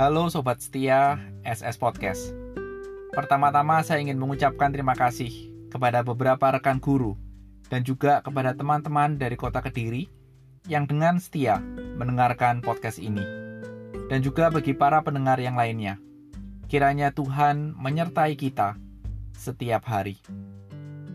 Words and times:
Halo 0.00 0.32
Sobat 0.32 0.64
Setia 0.64 1.20
SS 1.44 1.76
Podcast 1.76 2.32
Pertama-tama 3.12 3.84
saya 3.84 4.00
ingin 4.00 4.16
mengucapkan 4.16 4.72
terima 4.72 4.96
kasih 4.96 5.28
kepada 5.68 6.00
beberapa 6.00 6.40
rekan 6.56 6.80
guru 6.80 7.20
dan 7.68 7.84
juga 7.84 8.24
kepada 8.24 8.56
teman-teman 8.56 9.20
dari 9.20 9.36
kota 9.36 9.60
Kediri 9.60 10.08
yang 10.72 10.88
dengan 10.88 11.20
setia 11.20 11.60
mendengarkan 12.00 12.64
podcast 12.64 12.96
ini 12.96 13.20
dan 14.08 14.24
juga 14.24 14.48
bagi 14.48 14.72
para 14.72 15.04
pendengar 15.04 15.36
yang 15.36 15.60
lainnya. 15.60 16.00
Kiranya 16.72 17.12
Tuhan 17.12 17.76
menyertai 17.76 18.40
kita 18.40 18.80
setiap 19.36 19.84
hari. 19.84 20.16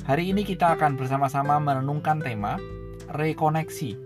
Hari 0.05 0.29
ini 0.29 0.45
kita 0.45 0.77
akan 0.77 0.93
bersama-sama 0.93 1.57
merenungkan 1.57 2.21
tema 2.21 2.61
rekoneksi 3.09 3.97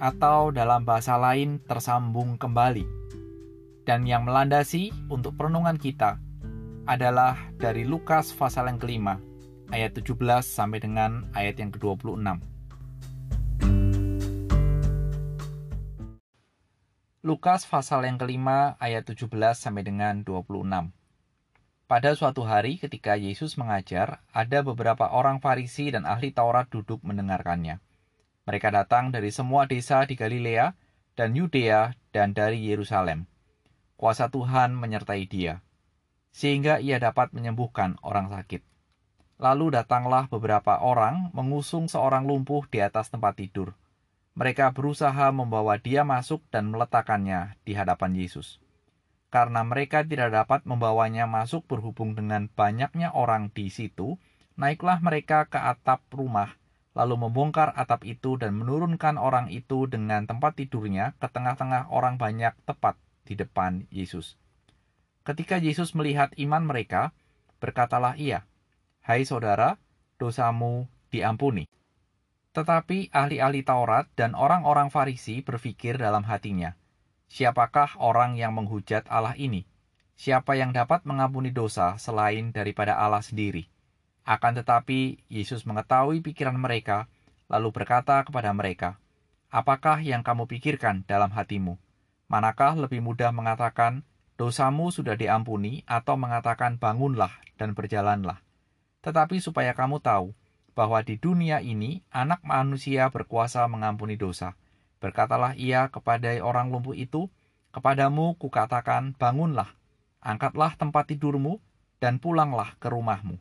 atau 0.00 0.48
dalam 0.56 0.88
bahasa 0.88 1.20
lain 1.20 1.60
tersambung 1.68 2.40
kembali. 2.40 2.95
Dan 3.86 4.02
yang 4.02 4.26
melandasi 4.26 4.90
untuk 5.06 5.38
perenungan 5.38 5.78
kita 5.78 6.18
adalah 6.90 7.38
dari 7.54 7.86
Lukas 7.86 8.34
pasal 8.34 8.66
yang 8.66 8.82
kelima, 8.82 9.22
ayat 9.70 9.94
17 9.94 10.42
sampai 10.42 10.82
dengan 10.82 11.30
ayat 11.38 11.62
yang 11.62 11.70
ke-26. 11.70 12.42
Lukas 17.22 17.62
pasal 17.70 18.10
yang 18.10 18.18
kelima 18.18 18.74
ayat 18.82 19.06
17 19.06 19.30
sampai 19.54 19.86
dengan 19.86 20.26
26. 20.26 20.90
Pada 21.86 22.10
suatu 22.18 22.42
hari 22.42 22.82
ketika 22.82 23.14
Yesus 23.14 23.54
mengajar, 23.54 24.18
ada 24.34 24.66
beberapa 24.66 25.14
orang 25.14 25.38
Farisi 25.38 25.94
dan 25.94 26.10
ahli 26.10 26.34
Taurat 26.34 26.66
duduk 26.66 27.06
mendengarkannya. 27.06 27.78
Mereka 28.50 28.74
datang 28.74 29.14
dari 29.14 29.30
semua 29.30 29.70
desa 29.70 30.02
di 30.02 30.18
Galilea 30.18 30.74
dan 31.14 31.38
Yudea 31.38 31.94
dan 32.10 32.34
dari 32.34 32.66
Yerusalem 32.66 33.30
kuasa 33.96 34.28
Tuhan 34.28 34.76
menyertai 34.76 35.24
dia, 35.24 35.64
sehingga 36.36 36.76
ia 36.84 37.00
dapat 37.00 37.32
menyembuhkan 37.32 37.96
orang 38.04 38.28
sakit. 38.28 38.60
Lalu 39.36 39.72
datanglah 39.72 40.28
beberapa 40.32 40.80
orang 40.80 41.32
mengusung 41.32 41.88
seorang 41.88 42.24
lumpuh 42.24 42.64
di 42.68 42.80
atas 42.80 43.12
tempat 43.12 43.36
tidur. 43.36 43.76
Mereka 44.36 44.76
berusaha 44.76 45.32
membawa 45.32 45.80
dia 45.80 46.04
masuk 46.04 46.44
dan 46.52 46.68
meletakkannya 46.68 47.56
di 47.64 47.72
hadapan 47.72 48.12
Yesus. 48.16 48.60
Karena 49.32 49.64
mereka 49.64 50.04
tidak 50.04 50.32
dapat 50.32 50.64
membawanya 50.68 51.24
masuk 51.24 51.64
berhubung 51.64 52.12
dengan 52.16 52.48
banyaknya 52.52 53.12
orang 53.16 53.48
di 53.52 53.72
situ, 53.72 54.20
naiklah 54.60 55.00
mereka 55.00 55.48
ke 55.48 55.56
atap 55.56 56.04
rumah, 56.12 56.56
lalu 56.96 57.28
membongkar 57.28 57.76
atap 57.76 58.04
itu 58.08 58.40
dan 58.40 58.56
menurunkan 58.56 59.20
orang 59.20 59.52
itu 59.52 59.84
dengan 59.88 60.24
tempat 60.24 60.56
tidurnya 60.56 61.12
ke 61.20 61.28
tengah-tengah 61.28 61.92
orang 61.92 62.16
banyak 62.16 62.56
tepat 62.64 62.96
di 63.26 63.34
depan 63.34 63.90
Yesus. 63.90 64.38
Ketika 65.26 65.58
Yesus 65.58 65.90
melihat 65.98 66.30
iman 66.38 66.62
mereka, 66.62 67.10
berkatalah 67.58 68.14
ia, 68.14 68.46
Hai 69.02 69.26
saudara, 69.26 69.82
dosamu 70.22 70.86
diampuni. 71.10 71.66
Tetapi 72.54 73.10
ahli-ahli 73.10 73.66
Taurat 73.66 74.06
dan 74.14 74.38
orang-orang 74.38 74.88
Farisi 74.88 75.42
berpikir 75.42 75.98
dalam 75.98 76.22
hatinya, 76.24 76.78
Siapakah 77.26 77.98
orang 77.98 78.38
yang 78.38 78.54
menghujat 78.54 79.10
Allah 79.10 79.34
ini? 79.34 79.66
Siapa 80.16 80.56
yang 80.56 80.72
dapat 80.72 81.04
mengampuni 81.04 81.50
dosa 81.52 81.98
selain 81.98 82.54
daripada 82.54 82.96
Allah 82.96 83.20
sendiri? 83.20 83.68
Akan 84.24 84.56
tetapi 84.56 85.20
Yesus 85.28 85.66
mengetahui 85.68 86.22
pikiran 86.22 86.56
mereka, 86.56 87.10
lalu 87.50 87.74
berkata 87.74 88.22
kepada 88.22 88.54
mereka, 88.54 88.96
Apakah 89.52 90.02
yang 90.02 90.26
kamu 90.26 90.50
pikirkan 90.50 91.06
dalam 91.06 91.30
hatimu? 91.30 91.78
Manakah 92.26 92.74
lebih 92.74 93.02
mudah 93.02 93.30
mengatakan, 93.30 94.02
dosamu 94.34 94.90
sudah 94.90 95.14
diampuni, 95.14 95.86
atau 95.86 96.18
mengatakan 96.18 96.76
bangunlah 96.76 97.30
dan 97.54 97.72
berjalanlah? 97.72 98.42
Tetapi 99.02 99.38
supaya 99.38 99.72
kamu 99.72 100.02
tahu, 100.02 100.34
bahwa 100.74 101.00
di 101.00 101.16
dunia 101.16 101.62
ini 101.62 102.02
anak 102.12 102.42
manusia 102.42 103.08
berkuasa 103.08 103.64
mengampuni 103.70 104.18
dosa. 104.18 104.58
Berkatalah 104.98 105.54
ia 105.56 105.88
kepada 105.88 106.34
orang 106.42 106.68
lumpuh 106.74 106.92
itu, 106.98 107.30
Kepadamu 107.76 108.40
kukatakan, 108.40 109.12
bangunlah, 109.20 109.76
angkatlah 110.24 110.80
tempat 110.80 111.12
tidurmu, 111.12 111.60
dan 112.00 112.16
pulanglah 112.16 112.72
ke 112.80 112.88
rumahmu. 112.88 113.36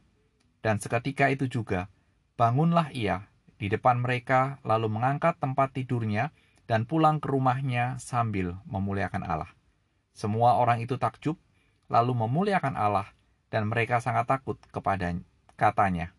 Dan 0.59 0.83
seketika 0.83 1.31
itu 1.31 1.47
juga, 1.47 1.87
bangunlah 2.35 2.91
ia 2.91 3.31
di 3.55 3.71
depan 3.71 3.95
mereka, 4.03 4.59
lalu 4.67 4.91
mengangkat 4.91 5.39
tempat 5.39 5.71
tidurnya, 5.71 6.35
dan 6.65 6.89
pulang 6.89 7.21
ke 7.21 7.29
rumahnya 7.29 7.97
sambil 8.01 8.57
memuliakan 8.65 9.21
Allah. 9.25 9.49
Semua 10.15 10.57
orang 10.57 10.81
itu 10.81 10.97
takjub, 10.97 11.37
lalu 11.89 12.17
memuliakan 12.17 12.73
Allah, 12.73 13.11
dan 13.53 13.69
mereka 13.69 14.01
sangat 14.01 14.25
takut 14.25 14.57
kepada 14.73 15.13
katanya. 15.55 16.11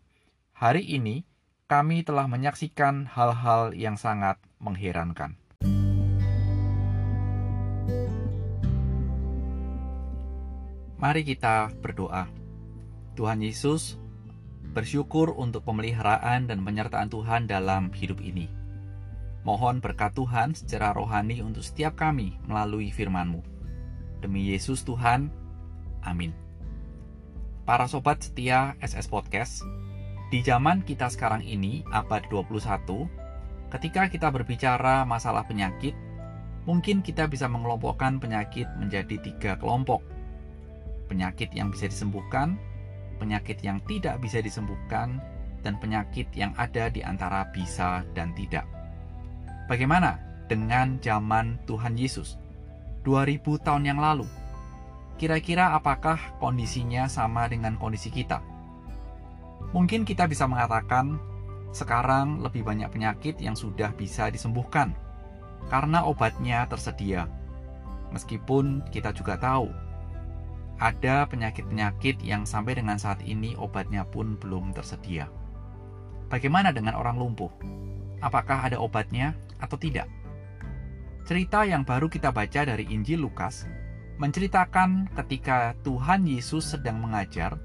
Hari 0.55 0.81
ini 0.81 1.27
kami 1.67 2.01
telah 2.01 2.25
menyaksikan 2.25 3.11
hal-hal 3.11 3.75
yang 3.75 3.99
sangat 3.99 4.39
mengherankan. 4.57 5.35
Mari 10.97 11.21
kita 11.21 11.69
berdoa. 11.77 12.25
Tuhan 13.13 13.45
Yesus, 13.45 14.01
bersyukur 14.73 15.29
untuk 15.37 15.61
pemeliharaan 15.61 16.49
dan 16.49 16.65
penyertaan 16.65 17.13
Tuhan 17.13 17.45
dalam 17.45 17.93
hidup 17.93 18.17
ini. 18.17 18.56
Mohon 19.47 19.79
berkat 19.79 20.11
Tuhan 20.11 20.51
secara 20.59 20.91
rohani 20.91 21.39
untuk 21.39 21.63
setiap 21.63 21.95
kami 21.95 22.35
melalui 22.51 22.91
firman-Mu. 22.91 23.39
Demi 24.19 24.51
Yesus 24.51 24.83
Tuhan, 24.83 25.31
amin. 26.03 26.35
Para 27.63 27.87
sobat 27.87 28.19
setia 28.19 28.75
SS 28.83 29.07
Podcast, 29.07 29.63
di 30.35 30.43
zaman 30.43 30.83
kita 30.83 31.07
sekarang 31.07 31.47
ini, 31.47 31.87
abad 31.95 32.27
21, 32.27 33.07
ketika 33.71 34.11
kita 34.11 34.27
berbicara 34.27 35.07
masalah 35.07 35.47
penyakit, 35.47 35.95
mungkin 36.67 36.99
kita 36.99 37.31
bisa 37.31 37.47
mengelompokkan 37.47 38.19
penyakit 38.19 38.67
menjadi 38.75 39.15
tiga 39.23 39.55
kelompok. 39.55 40.03
Penyakit 41.07 41.55
yang 41.55 41.71
bisa 41.71 41.87
disembuhkan, 41.87 42.59
penyakit 43.15 43.63
yang 43.63 43.79
tidak 43.87 44.19
bisa 44.19 44.43
disembuhkan, 44.43 45.23
dan 45.63 45.79
penyakit 45.79 46.27
yang 46.35 46.51
ada 46.59 46.91
di 46.91 46.99
antara 46.99 47.47
bisa 47.55 48.03
dan 48.11 48.35
tidak. 48.35 48.76
Bagaimana 49.67 50.15
dengan 50.47 50.95
zaman 51.03 51.59
Tuhan 51.67 51.99
Yesus 51.99 52.39
2000 53.03 53.43
tahun 53.59 53.83
yang 53.83 53.99
lalu? 53.99 54.23
Kira-kira 55.19 55.75
apakah 55.75 56.39
kondisinya 56.39 57.11
sama 57.11 57.51
dengan 57.51 57.75
kondisi 57.75 58.07
kita? 58.07 58.39
Mungkin 59.75 60.07
kita 60.07 60.23
bisa 60.23 60.47
mengatakan 60.47 61.19
sekarang 61.75 62.39
lebih 62.39 62.63
banyak 62.63 62.87
penyakit 62.87 63.43
yang 63.43 63.59
sudah 63.59 63.91
bisa 63.91 64.31
disembuhkan 64.31 64.95
karena 65.67 65.99
obatnya 66.07 66.63
tersedia. 66.71 67.27
Meskipun 68.15 68.87
kita 68.87 69.11
juga 69.11 69.35
tahu 69.35 69.67
ada 70.79 71.27
penyakit-penyakit 71.27 72.23
yang 72.23 72.47
sampai 72.47 72.79
dengan 72.79 72.95
saat 72.95 73.19
ini 73.27 73.51
obatnya 73.59 74.07
pun 74.07 74.39
belum 74.39 74.71
tersedia. 74.71 75.27
Bagaimana 76.31 76.71
dengan 76.71 76.95
orang 76.95 77.19
lumpuh? 77.19 77.51
apakah 78.21 78.65
ada 78.65 78.77
obatnya 78.81 79.37
atau 79.61 79.77
tidak. 79.79 80.09
Cerita 81.27 81.67
yang 81.67 81.83
baru 81.83 82.07
kita 82.07 82.31
baca 82.31 82.63
dari 82.63 82.87
Injil 82.87 83.19
Lukas 83.19 83.67
menceritakan 84.17 85.13
ketika 85.13 85.77
Tuhan 85.85 86.25
Yesus 86.25 86.73
sedang 86.73 87.03
mengajar, 87.03 87.59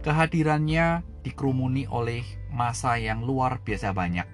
kehadirannya 0.00 1.04
dikerumuni 1.20 1.84
oleh 1.90 2.24
masa 2.48 2.96
yang 2.96 3.20
luar 3.20 3.60
biasa 3.60 3.92
banyak. 3.92 4.24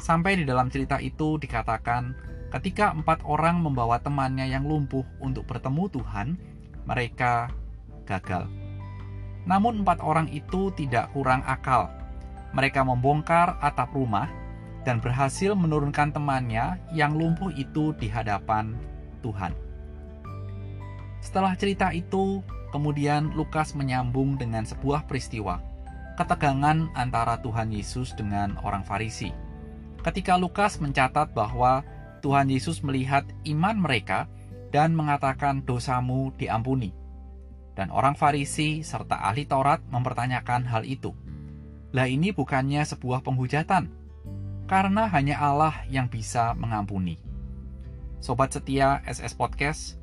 Sampai 0.00 0.40
di 0.40 0.48
dalam 0.48 0.72
cerita 0.72 0.96
itu 0.96 1.36
dikatakan, 1.36 2.16
ketika 2.48 2.96
empat 2.96 3.20
orang 3.28 3.60
membawa 3.60 4.00
temannya 4.00 4.48
yang 4.48 4.64
lumpuh 4.64 5.04
untuk 5.20 5.44
bertemu 5.44 5.84
Tuhan, 5.92 6.28
mereka 6.88 7.52
gagal. 8.08 8.48
Namun 9.44 9.84
empat 9.84 10.00
orang 10.00 10.32
itu 10.32 10.72
tidak 10.72 11.12
kurang 11.12 11.44
akal. 11.44 11.92
Mereka 12.56 12.80
membongkar 12.82 13.60
atap 13.60 13.92
rumah 13.92 14.39
dan 14.82 14.98
berhasil 14.98 15.52
menurunkan 15.52 16.12
temannya 16.14 16.80
yang 16.96 17.16
lumpuh 17.16 17.52
itu 17.52 17.92
di 18.00 18.08
hadapan 18.08 18.76
Tuhan. 19.20 19.52
Setelah 21.20 21.52
cerita 21.52 21.92
itu, 21.92 22.40
kemudian 22.72 23.36
Lukas 23.36 23.76
menyambung 23.76 24.40
dengan 24.40 24.64
sebuah 24.64 25.04
peristiwa, 25.04 25.60
ketegangan 26.16 26.88
antara 26.96 27.36
Tuhan 27.44 27.68
Yesus 27.72 28.16
dengan 28.16 28.56
orang 28.64 28.80
Farisi. 28.84 29.28
Ketika 30.00 30.40
Lukas 30.40 30.80
mencatat 30.80 31.36
bahwa 31.36 31.84
Tuhan 32.24 32.48
Yesus 32.48 32.80
melihat 32.80 33.28
iman 33.44 33.76
mereka 33.76 34.28
dan 34.72 34.96
mengatakan 34.96 35.60
dosamu 35.64 36.32
diampuni. 36.40 36.96
Dan 37.76 37.92
orang 37.92 38.16
Farisi 38.16 38.84
serta 38.84 39.20
ahli 39.28 39.44
Taurat 39.44 39.80
mempertanyakan 39.88 40.68
hal 40.68 40.84
itu. 40.84 41.12
Lah 41.90 42.06
ini 42.06 42.30
bukannya 42.30 42.84
sebuah 42.86 43.24
penghujatan, 43.24 43.99
karena 44.70 45.10
hanya 45.10 45.34
Allah 45.42 45.82
yang 45.90 46.06
bisa 46.06 46.54
mengampuni. 46.54 47.18
Sobat 48.22 48.54
setia 48.54 49.02
SS 49.02 49.34
Podcast, 49.34 49.98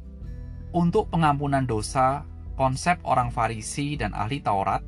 untuk 0.76 1.08
pengampunan 1.08 1.64
dosa, 1.64 2.28
konsep 2.60 3.00
orang 3.08 3.32
Farisi 3.32 3.96
dan 3.96 4.12
ahli 4.12 4.44
Taurat 4.44 4.84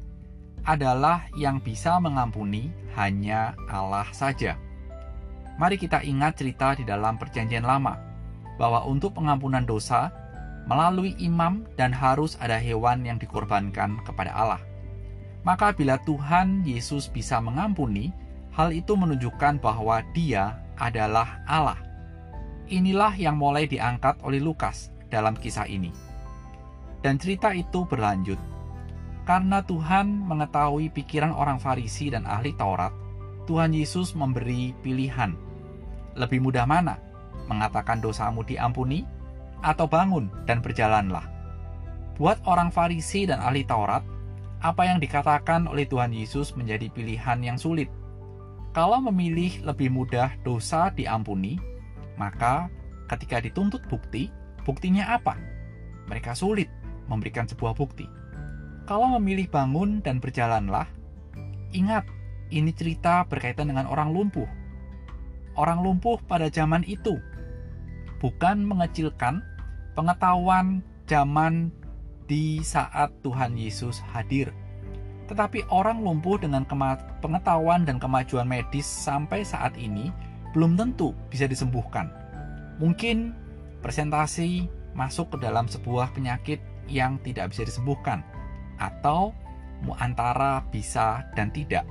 adalah 0.68 1.31
yang 1.40 1.64
bisa 1.64 1.96
mengampuni 2.04 2.68
hanya 3.00 3.56
Allah 3.72 4.04
saja. 4.12 4.60
Mari 5.56 5.80
kita 5.80 6.04
ingat 6.04 6.44
cerita 6.44 6.76
di 6.76 6.84
dalam 6.84 7.16
Perjanjian 7.16 7.64
Lama 7.64 7.96
bahwa 8.60 8.84
untuk 8.84 9.16
pengampunan 9.16 9.64
dosa 9.64 10.12
melalui 10.68 11.16
imam 11.24 11.64
dan 11.80 11.96
harus 11.96 12.36
ada 12.44 12.60
hewan 12.60 13.08
yang 13.08 13.16
dikorbankan 13.16 14.04
kepada 14.04 14.36
Allah. 14.36 14.60
Maka 15.48 15.72
bila 15.72 15.96
Tuhan 16.04 16.68
Yesus 16.68 17.08
bisa 17.08 17.40
mengampuni, 17.40 18.12
hal 18.59 18.75
itu 18.75 19.00
menunjukkan 19.00 19.63
bahwa 19.63 20.03
Dia 20.11 20.59
adalah 20.75 21.39
Allah. 21.47 21.79
Inilah 22.67 23.15
yang 23.15 23.39
mulai 23.39 23.63
diangkat 23.71 24.19
oleh 24.19 24.44
Lukas 24.44 24.91
dalam 25.07 25.39
kisah 25.39 25.63
ini. 25.63 25.95
Dan 27.00 27.15
cerita 27.15 27.56
itu 27.56 27.88
berlanjut. 27.88 28.35
Karena 29.23 29.63
Tuhan 29.63 30.27
mengetahui 30.27 30.91
pikiran 30.91 31.31
orang 31.31 31.56
Farisi 31.56 32.11
dan 32.11 32.27
ahli 32.27 32.51
Taurat, 32.59 32.91
Tuhan 33.47 33.71
Yesus 33.71 34.11
memberi 34.11 34.75
pilihan. 34.83 35.31
Lebih 36.19 36.44
mudah 36.44 36.67
mana? 36.67 37.00
Mengatakan 37.47 38.03
dosamu 38.03 38.44
diampuni 38.44 39.07
atau 39.63 39.88
bangun 39.88 40.27
dan 40.44 40.59
berjalanlah. 40.59 41.23
Buat 42.19 42.44
orang 42.44 42.75
Farisi 42.75 43.23
dan 43.23 43.39
ahli 43.39 43.63
Taurat, 43.63 44.03
apa 44.59 44.83
yang 44.83 45.00
dikatakan 45.00 45.71
oleh 45.71 45.88
Tuhan 45.88 46.11
Yesus 46.11 46.51
menjadi 46.59 46.91
pilihan 46.91 47.39
yang 47.39 47.56
sulit. 47.56 47.88
Kalau 48.80 49.04
memilih 49.12 49.60
lebih 49.68 49.92
mudah 49.92 50.40
dosa 50.40 50.88
diampuni, 50.96 51.60
maka 52.16 52.72
ketika 53.12 53.44
dituntut 53.44 53.84
bukti, 53.92 54.31
buktinya 54.64 55.20
apa? 55.20 55.36
Mereka 56.08 56.31
sulit 56.31 56.72
memberikan 57.12 57.44
sebuah 57.44 57.76
bukti. 57.76 58.08
Kalau 58.88 59.20
memilih 59.20 59.52
bangun 59.52 60.00
dan 60.00 60.24
berjalanlah, 60.24 60.88
ingat, 61.76 62.08
ini 62.56 62.72
cerita 62.72 63.28
berkaitan 63.28 63.68
dengan 63.68 63.84
orang 63.84 64.16
lumpuh. 64.16 64.48
Orang 65.60 65.84
lumpuh 65.84 66.16
pada 66.24 66.48
zaman 66.48 66.88
itu 66.88 67.20
bukan 68.24 68.64
mengecilkan 68.64 69.44
pengetahuan 69.92 70.80
zaman 71.04 71.68
di 72.31 72.64
saat 72.64 73.12
Tuhan 73.28 73.60
Yesus 73.60 74.00
hadir. 74.16 74.56
Tetapi 75.30 75.70
orang 75.70 76.02
lumpuh 76.02 76.42
dengan 76.42 76.66
pengetahuan 77.22 77.86
dan 77.86 78.02
kemajuan 78.02 78.50
medis 78.50 78.90
sampai 78.90 79.46
saat 79.46 79.78
ini 79.78 80.10
belum 80.58 80.74
tentu 80.74 81.14
bisa 81.30 81.46
disembuhkan. 81.46 82.10
Mungkin 82.81 83.38
presentasi 83.86 84.66
masuk 84.98 85.38
ke 85.38 85.46
dalam 85.46 85.70
sebuah 85.70 86.12
penyakit 86.18 86.58
yang 86.90 87.22
tidak 87.22 87.54
bisa 87.54 87.62
disembuhkan, 87.62 88.26
atau 88.81 89.31
antara 90.02 90.66
bisa 90.74 91.30
dan 91.38 91.54
tidak. 91.54 91.86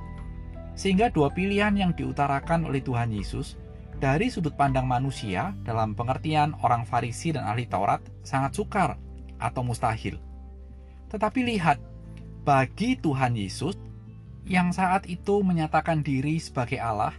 Sehingga 0.75 1.07
dua 1.07 1.31
pilihan 1.31 1.73
yang 1.73 1.91
diutarakan 1.95 2.67
oleh 2.67 2.83
Tuhan 2.83 3.09
Yesus 3.15 3.55
dari 3.99 4.31
sudut 4.31 4.55
pandang 4.55 4.87
manusia 4.87 5.55
dalam 5.63 5.95
pengertian 5.95 6.55
orang 6.63 6.83
Farisi 6.83 7.31
dan 7.31 7.47
ahli 7.47 7.67
Taurat 7.67 8.03
sangat 8.23 8.55
sukar 8.55 8.99
atau 9.39 9.63
mustahil. 9.63 10.19
Tetapi 11.09 11.39
lihat, 11.43 11.81
bagi 12.43 12.99
Tuhan 12.99 13.35
Yesus 13.35 13.75
yang 14.49 14.73
saat 14.73 15.05
itu 15.05 15.45
menyatakan 15.45 16.01
diri 16.01 16.41
sebagai 16.41 16.81
Allah, 16.81 17.13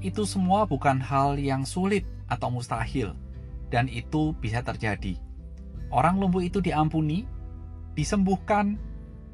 itu 0.00 0.24
semua 0.24 0.64
bukan 0.64 0.96
hal 0.96 1.36
yang 1.36 1.68
sulit 1.68 2.08
atau 2.30 2.48
mustahil, 2.48 3.12
dan 3.68 3.90
itu 3.90 4.32
bisa 4.38 4.64
terjadi. 4.64 5.20
Orang 5.92 6.22
lumpuh 6.22 6.46
itu 6.46 6.62
diampuni, 6.62 7.26
disembuhkan, 7.98 8.80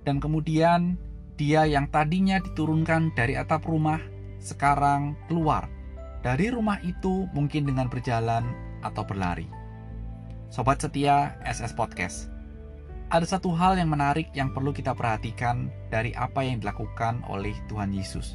dan 0.02 0.18
kemudian 0.18 0.98
dia 1.36 1.68
yang 1.68 1.86
tadinya 1.92 2.40
diturunkan 2.40 3.12
dari 3.14 3.36
atap 3.36 3.68
rumah 3.68 4.00
sekarang 4.40 5.14
keluar 5.28 5.68
dari 6.26 6.50
rumah 6.50 6.82
itu 6.82 7.30
mungkin 7.30 7.70
dengan 7.70 7.86
berjalan 7.86 8.42
atau 8.82 9.06
berlari. 9.06 9.46
Sobat 10.50 10.82
setia 10.82 11.38
SS 11.46 11.70
Podcast, 11.78 12.34
ada 13.06 13.22
satu 13.22 13.54
hal 13.54 13.78
yang 13.78 13.94
menarik 13.94 14.26
yang 14.34 14.50
perlu 14.50 14.74
kita 14.74 14.90
perhatikan 14.90 15.70
dari 15.94 16.10
apa 16.18 16.42
yang 16.42 16.58
dilakukan 16.58 17.22
oleh 17.30 17.54
Tuhan 17.70 17.94
Yesus, 17.94 18.34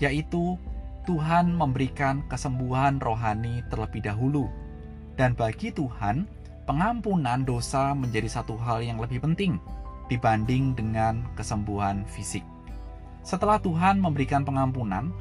yaitu 0.00 0.56
Tuhan 1.04 1.52
memberikan 1.52 2.24
kesembuhan 2.28 3.00
rohani 3.04 3.60
terlebih 3.68 4.04
dahulu. 4.04 4.48
Dan 5.20 5.36
bagi 5.36 5.68
Tuhan, 5.74 6.24
pengampunan 6.64 7.44
dosa 7.44 7.92
menjadi 7.92 8.28
satu 8.40 8.56
hal 8.56 8.80
yang 8.80 8.96
lebih 8.96 9.20
penting 9.20 9.60
dibanding 10.08 10.72
dengan 10.72 11.20
kesembuhan 11.36 12.08
fisik. 12.08 12.44
Setelah 13.20 13.60
Tuhan 13.60 14.00
memberikan 14.00 14.40
pengampunan, 14.40 15.12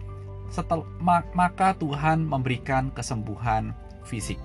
setel, 0.48 0.88
maka 1.36 1.75
Tuhan 1.75 2.24
memberikan 2.24 2.88
kesembuhan 2.95 3.75
fisik. 4.07 4.40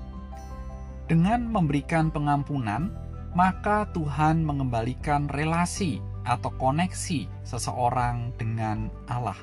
Dengan 1.06 1.46
memberikan 1.46 2.10
pengampunan, 2.10 2.90
maka 3.32 3.88
Tuhan 3.96 4.44
mengembalikan 4.44 5.28
relasi 5.32 6.04
atau 6.22 6.52
koneksi 6.60 7.26
seseorang 7.42 8.36
dengan 8.36 8.92
Allah. 9.08 9.36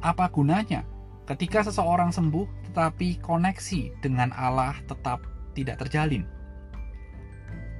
Apa 0.00 0.28
gunanya 0.32 0.84
ketika 1.24 1.64
seseorang 1.64 2.12
sembuh 2.12 2.72
tetapi 2.72 3.20
koneksi 3.20 4.00
dengan 4.00 4.32
Allah 4.34 4.76
tetap 4.88 5.22
tidak 5.52 5.84
terjalin? 5.86 6.24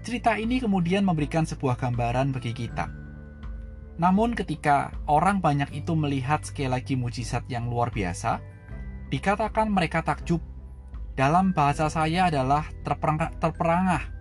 Cerita 0.04 0.36
ini 0.36 0.60
kemudian 0.60 1.00
memberikan 1.00 1.48
sebuah 1.48 1.80
gambaran 1.80 2.36
bagi 2.36 2.52
kita. 2.52 2.92
Namun 3.96 4.36
ketika 4.36 4.92
orang 5.08 5.40
banyak 5.40 5.72
itu 5.72 5.96
melihat 5.96 6.44
sekali 6.44 6.68
lagi 6.68 6.92
mujizat 6.92 7.48
yang 7.48 7.72
luar 7.72 7.88
biasa, 7.88 8.42
dikatakan 9.08 9.72
mereka 9.72 10.04
takjub. 10.04 10.44
Dalam 11.14 11.54
bahasa 11.54 11.86
saya 11.86 12.26
adalah 12.26 12.68
terperangah, 12.84 14.13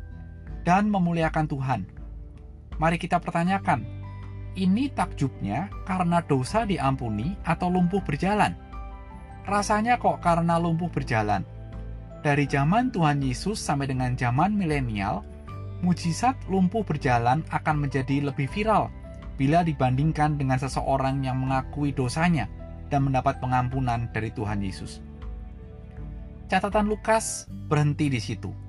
dan 0.63 0.87
memuliakan 0.89 1.45
Tuhan. 1.47 1.81
Mari 2.79 2.97
kita 2.97 3.21
pertanyakan, 3.21 3.85
ini 4.57 4.89
takjubnya 4.89 5.69
karena 5.85 6.23
dosa 6.25 6.65
diampuni 6.65 7.37
atau 7.45 7.69
lumpuh 7.69 8.01
berjalan? 8.01 8.57
Rasanya 9.43 9.99
kok 9.99 10.23
karena 10.23 10.55
lumpuh 10.57 10.87
berjalan. 10.87 11.43
Dari 12.23 12.47
zaman 12.47 12.87
Tuhan 12.95 13.19
Yesus 13.19 13.59
sampai 13.59 13.91
dengan 13.91 14.15
zaman 14.15 14.55
milenial, 14.55 15.27
mujizat 15.83 16.39
lumpuh 16.47 16.87
berjalan 16.87 17.43
akan 17.51 17.75
menjadi 17.83 18.23
lebih 18.31 18.47
viral 18.47 18.87
bila 19.35 19.65
dibandingkan 19.65 20.39
dengan 20.39 20.55
seseorang 20.55 21.19
yang 21.27 21.43
mengakui 21.43 21.91
dosanya 21.91 22.47
dan 22.87 23.03
mendapat 23.09 23.43
pengampunan 23.43 24.07
dari 24.15 24.31
Tuhan 24.31 24.63
Yesus. 24.63 25.03
Catatan 26.47 26.87
Lukas 26.87 27.49
berhenti 27.67 28.07
di 28.07 28.21
situ. 28.21 28.62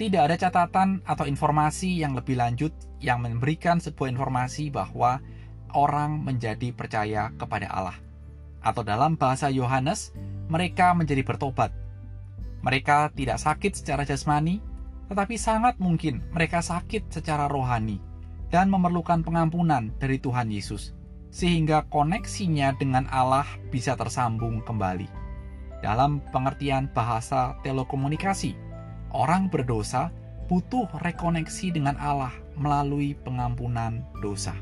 Tidak 0.00 0.16
ada 0.16 0.32
catatan 0.32 1.04
atau 1.04 1.28
informasi 1.28 2.00
yang 2.00 2.16
lebih 2.16 2.40
lanjut 2.40 2.72
yang 3.04 3.20
memberikan 3.20 3.84
sebuah 3.84 4.08
informasi 4.08 4.72
bahwa 4.72 5.20
orang 5.76 6.24
menjadi 6.24 6.72
percaya 6.72 7.28
kepada 7.36 7.68
Allah. 7.68 8.00
Atau 8.64 8.80
dalam 8.80 9.20
bahasa 9.20 9.52
Yohanes, 9.52 10.16
mereka 10.48 10.96
menjadi 10.96 11.20
bertobat. 11.20 11.68
Mereka 12.64 13.12
tidak 13.12 13.44
sakit 13.44 13.76
secara 13.76 14.08
jasmani, 14.08 14.64
tetapi 15.12 15.36
sangat 15.36 15.76
mungkin 15.76 16.24
mereka 16.32 16.64
sakit 16.64 17.12
secara 17.12 17.44
rohani 17.44 18.00
dan 18.48 18.72
memerlukan 18.72 19.20
pengampunan 19.20 19.92
dari 20.00 20.16
Tuhan 20.16 20.48
Yesus, 20.48 20.96
sehingga 21.28 21.84
koneksinya 21.92 22.72
dengan 22.80 23.04
Allah 23.12 23.44
bisa 23.68 24.00
tersambung 24.00 24.64
kembali. 24.64 25.12
Dalam 25.84 26.24
pengertian 26.32 26.88
bahasa 26.88 27.60
telekomunikasi, 27.60 28.69
orang 29.14 29.50
berdosa 29.50 30.10
butuh 30.50 30.90
rekoneksi 31.02 31.70
dengan 31.70 31.94
Allah 32.02 32.34
melalui 32.58 33.14
pengampunan 33.14 34.02
dosa. 34.18 34.54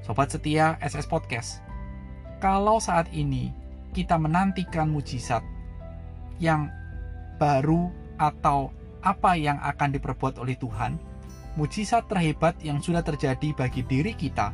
Sobat 0.00 0.32
setia 0.32 0.76
SS 0.80 1.08
Podcast, 1.08 1.60
kalau 2.40 2.80
saat 2.80 3.08
ini 3.12 3.52
kita 3.96 4.16
menantikan 4.20 4.92
mujizat 4.92 5.40
yang 6.42 6.68
baru 7.40 7.88
atau 8.20 8.72
apa 9.04 9.36
yang 9.36 9.60
akan 9.60 9.92
diperbuat 9.96 10.40
oleh 10.40 10.56
Tuhan, 10.56 10.96
mujizat 11.60 12.08
terhebat 12.08 12.56
yang 12.64 12.80
sudah 12.80 13.04
terjadi 13.04 13.52
bagi 13.52 13.84
diri 13.84 14.16
kita 14.16 14.52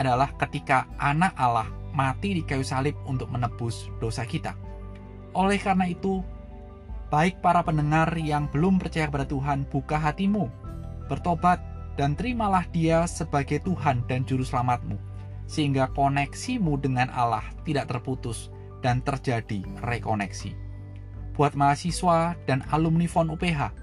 adalah 0.00 0.32
ketika 0.40 0.88
anak 0.96 1.36
Allah 1.36 1.68
mati 1.92 2.38
di 2.38 2.42
kayu 2.46 2.64
salib 2.64 2.96
untuk 3.04 3.28
menebus 3.28 3.90
dosa 4.00 4.24
kita. 4.24 4.56
Oleh 5.36 5.60
karena 5.60 5.86
itu, 5.86 6.24
baik 7.10 7.42
para 7.42 7.66
pendengar 7.66 8.14
yang 8.14 8.46
belum 8.48 8.78
percaya 8.78 9.10
kepada 9.10 9.26
Tuhan, 9.26 9.66
buka 9.66 9.98
hatimu, 9.98 10.46
bertobat, 11.10 11.58
dan 11.98 12.14
terimalah 12.14 12.64
dia 12.70 13.04
sebagai 13.04 13.60
Tuhan 13.66 14.06
dan 14.06 14.22
Juru 14.22 14.46
Selamatmu, 14.46 14.96
sehingga 15.50 15.90
koneksimu 15.92 16.78
dengan 16.78 17.10
Allah 17.10 17.44
tidak 17.66 17.90
terputus 17.90 18.48
dan 18.80 19.02
terjadi 19.02 19.60
rekoneksi. 19.82 20.54
Buat 21.34 21.58
mahasiswa 21.58 22.38
dan 22.46 22.62
alumni 22.70 23.10
FON 23.10 23.34
UPH, 23.34 23.74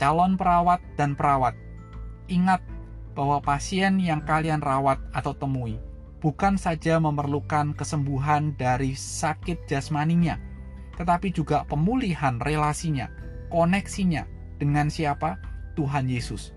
calon 0.00 0.40
perawat 0.40 0.80
dan 0.96 1.12
perawat, 1.12 1.52
ingat 2.32 2.64
bahwa 3.14 3.38
pasien 3.44 4.00
yang 4.00 4.24
kalian 4.24 4.58
rawat 4.58 4.98
atau 5.14 5.36
temui 5.36 5.78
bukan 6.24 6.56
saja 6.56 6.96
memerlukan 6.96 7.76
kesembuhan 7.76 8.56
dari 8.56 8.96
sakit 8.96 9.68
jasmaninya, 9.68 10.40
tetapi 10.94 11.34
juga 11.34 11.66
pemulihan 11.66 12.38
relasinya, 12.42 13.10
koneksinya 13.50 14.26
dengan 14.58 14.88
siapa? 14.90 15.38
Tuhan 15.74 16.06
Yesus. 16.06 16.54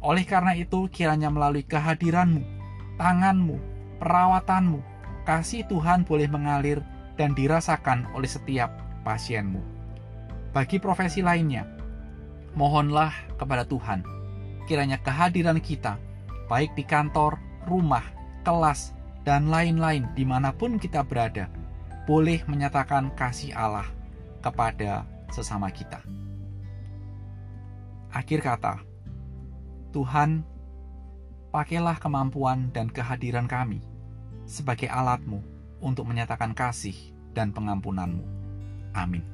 Oleh 0.00 0.24
karena 0.24 0.56
itu, 0.56 0.88
kiranya 0.88 1.28
melalui 1.28 1.64
kehadiranmu, 1.64 2.44
tanganmu, 2.96 3.56
perawatanmu, 4.00 4.80
kasih 5.28 5.64
Tuhan 5.68 6.08
boleh 6.08 6.28
mengalir 6.28 6.80
dan 7.20 7.36
dirasakan 7.36 8.08
oleh 8.16 8.28
setiap 8.28 8.72
pasienmu. 9.04 9.60
Bagi 10.56 10.80
profesi 10.80 11.20
lainnya, 11.20 11.68
mohonlah 12.56 13.12
kepada 13.36 13.68
Tuhan, 13.68 14.00
kiranya 14.64 14.96
kehadiran 15.04 15.60
kita, 15.60 16.00
baik 16.48 16.72
di 16.76 16.84
kantor, 16.84 17.36
rumah, 17.68 18.02
kelas, 18.42 18.96
dan 19.22 19.52
lain-lain 19.52 20.08
di 20.16 20.24
mana 20.24 20.50
pun 20.50 20.80
kita 20.80 21.04
berada, 21.04 21.52
boleh 22.10 22.42
menyatakan 22.50 23.14
kasih 23.14 23.54
Allah 23.54 23.86
kepada 24.42 25.06
sesama 25.30 25.70
kita. 25.70 26.02
Akhir 28.10 28.42
kata, 28.42 28.82
Tuhan, 29.94 30.42
pakailah 31.54 32.02
kemampuan 32.02 32.74
dan 32.74 32.90
kehadiran 32.90 33.46
kami 33.46 33.78
sebagai 34.42 34.90
alatmu 34.90 35.38
untuk 35.78 36.02
menyatakan 36.10 36.50
kasih 36.50 36.98
dan 37.30 37.54
pengampunanmu. 37.54 38.26
Amin. 38.90 39.29